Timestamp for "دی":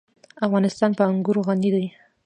1.75-1.87